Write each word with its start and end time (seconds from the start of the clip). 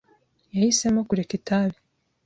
yahisemo 0.53 1.01
kureka 1.07 1.33
itabi. 1.39 1.77